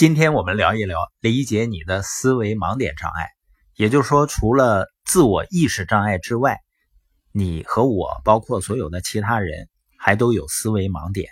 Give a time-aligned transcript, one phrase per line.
[0.00, 3.28] 今天我们聊一聊理解你的思维盲点障碍，
[3.76, 6.60] 也就是说，除了自我意识障碍之外，
[7.32, 9.68] 你和我，包括所有的其他人，
[9.98, 11.28] 还都有思维盲点，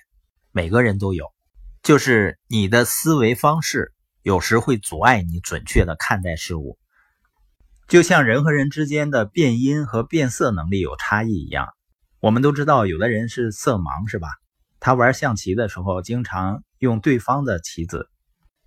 [0.53, 1.33] 每个人都有，
[1.83, 6.79] 就是你的思维方式有时会阻碍你准确的看待事物，
[7.89, 11.69] 就像人和人之间的变音和变色能力有差异一样。
[12.21, 14.29] 我们都知道，有的人是色盲，是吧？
[14.79, 18.11] 他玩象棋的时候，经常用对方的棋子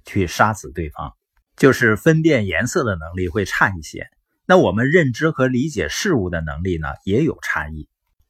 [0.06, 1.14] 去杀死对方，
[1.56, 4.08] 就是分辨颜色的能力会差一些。
[4.46, 7.88] 那我们认知和理解事物的能力呢，也有差异。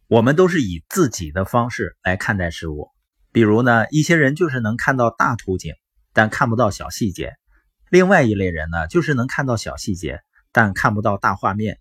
[0.07, 2.89] 我们都是以自己的方式来看待事物。
[3.31, 5.73] 比如呢，一些人就是能看到大图景，
[6.13, 7.29] 但看不到小细节；
[7.89, 10.19] 另外一类人呢，就是能看到小细节，
[10.51, 11.79] 但看不到大画面。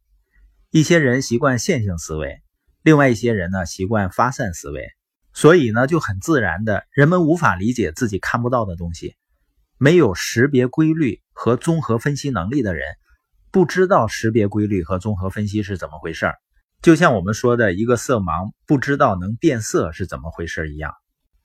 [0.71, 2.41] 一些人习惯线性思维。
[2.83, 4.89] 另外一些人呢，习惯发散思维，
[5.35, 9.17] 所以呢，就很自然的，人们无法理解自己看不到的东西。
[9.83, 12.85] 没有识别规律和综合分析能力的人，
[13.51, 16.35] 不知道识别规律和综合分析是怎么回事儿。
[16.83, 20.93] 就像我们说的一个色盲不知道能变色是怎么回事一样。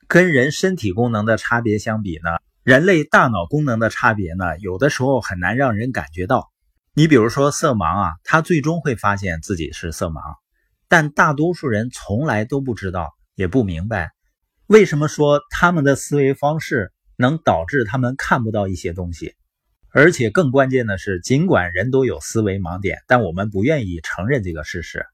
[0.10, 2.32] 跟人身体功能的差别相比呢，
[2.66, 6.52] 人类大脑功能的差别呢，有的时候很难让人感觉到。
[6.94, 10.20] 你比如说色盲啊，他最终会发现自己是色盲。
[10.90, 14.12] 但大多数人从来都不知道，也不明白，
[14.68, 19.36] 为什么说他们的思维方式能导致他们看不到一些东西。
[19.90, 25.06] 而且更关键的是，尽管人都有思维盲点，但我们不愿意承认这个事实。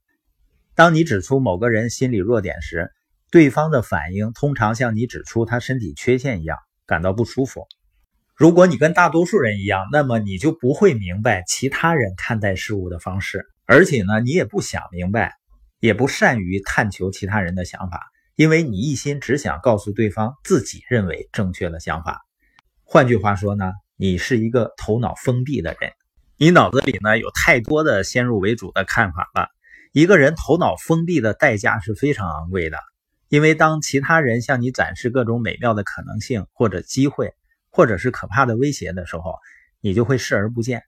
[0.76, 2.92] 当你指出某个人心理弱点时，
[3.30, 7.68] 对方的反应通常像你指出他身体缺陷一样，感到不舒服。
[8.36, 15.36] 如果你跟大多数人一样，那么你就不会明白其他人看待事物的方式，而且呢，你也不想明白。
[15.80, 22.22] 也不善于探求其他人的想法，因为你一心只想告诉对方自己认为正确的想法。
[22.84, 25.92] 换句话说呢，你是一个头脑封闭的人，
[26.38, 29.48] 你脑子里呢有太多的先入为主的看法了。
[29.92, 32.78] 一个人头脑封闭的代价是非常昂贵的，
[33.30, 37.34] 因为当其他人向你展示各种美妙的可能性或者机会，
[37.70, 39.36] 或者是可怕的威胁的时候，
[39.80, 40.84] 你就会视而不见。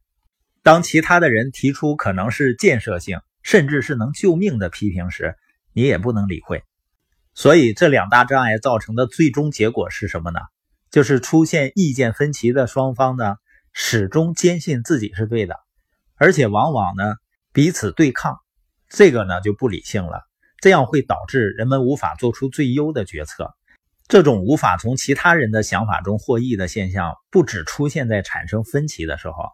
[0.62, 3.20] 当其他的人提出可能是建设性。
[3.46, 5.36] 甚至是能救命的批评时，
[5.74, 6.64] 你也不能理会。
[7.36, 10.40] 所以这两大障碍造成的最终结果是什么呢？
[10.92, 13.38] 就是出现意见分歧的双方呢，
[13.72, 15.56] 始终坚信自己是对的，
[16.16, 17.16] 而且往往呢
[17.52, 18.38] 彼此对抗。
[18.90, 20.22] 这个呢就不理性了，
[20.62, 23.56] 这样会导致人们无法做出最优的决策。
[24.08, 29.50] 这种无法从其他人的想法中获益的现象，不只出现在产生分歧的时候，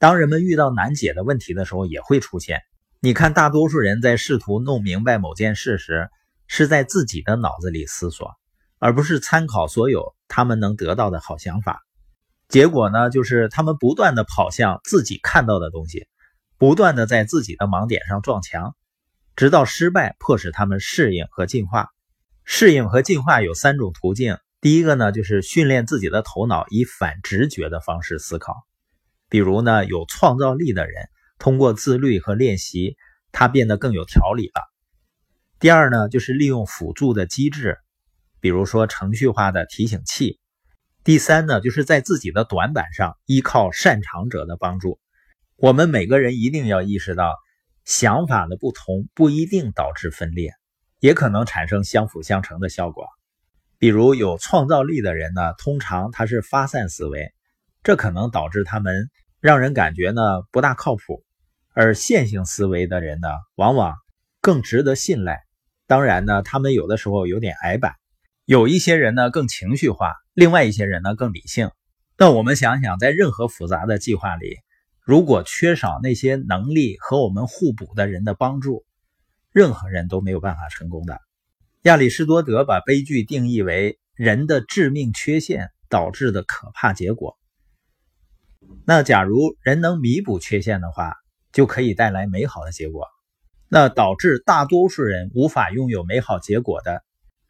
[0.00, 2.62] 当人们遇到难解的问题的时候也会出现。
[2.98, 6.08] 你看，大多数人在试图弄明白某件事时，
[6.48, 8.32] 是在自己的脑子里思索，
[8.80, 11.84] 而不是参考所有他们能得到的好想法。
[12.48, 16.08] 结果呢，就是他们不断的跑向自己看到的东西，
[16.56, 18.74] 不断的在自己的盲点上撞墙，
[19.36, 21.90] 直到失败迫使他们适应和进化。
[22.44, 28.54] 适应和进化有三种途径，第一个呢，就是训练自己的头脑以反直觉的方式思考，
[29.28, 31.08] 比如呢，有创造力的人。
[31.38, 32.96] 通过自律和练习，
[33.30, 34.62] 他变得更有条理了。
[35.60, 37.78] 第二呢，就是利用辅助的机制，
[38.40, 40.38] 比如说程序化的提醒器。
[41.02, 45.00] 第三呢，就是在自己的短板上依靠擅长者的帮助。
[45.56, 47.34] 我们每个人一定要意识到，
[47.84, 50.52] 想法的不同不一定导致分裂，
[51.00, 53.08] 也可能产生相辅相成的效果。
[53.78, 57.32] 比如有创造力的人呢，通常他是发散思维，
[57.82, 59.10] 这可能导致他们
[59.40, 61.24] 让人感觉呢不大靠谱。
[61.72, 63.96] 而线性思维的人呢，往往
[64.40, 65.40] 更值得信赖。
[65.88, 67.94] 当然呢，他们有的时候有点矮板。
[68.44, 71.70] 有一些人呢更情绪化，另外一些人呢更理性。
[72.18, 74.58] 那我们想想，在任何复杂的计划里，
[75.02, 78.84] 如果缺少那些能力和我们互补的人的帮助，
[79.50, 81.18] 任何人都没有办法成功的。
[81.82, 87.38] 亚里士多德把悲剧定义为人的致命缺陷导致的可怕结果。
[88.84, 91.14] 那假如人能弥补缺陷的话，
[91.50, 93.06] 就可以带来美好的结果。
[93.68, 97.04] 那导致大多数人无法拥有美好结果的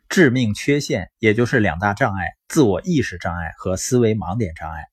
[0.09, 4.85] 致命缺陷，也就是两大障碍：自我意识障碍和思维盲点障碍。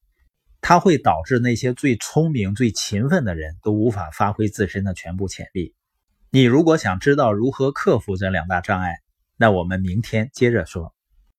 [0.62, 5.76] 它会导致那些最聪明、最勤奋的人都无法发挥自身的全部潜力。
[6.32, 8.96] 你如果想知道如何克服这两大障碍，
[9.38, 10.95] 那我们明天接着说。